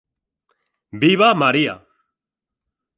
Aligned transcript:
Viva 1.03 1.29
María! 1.41 1.75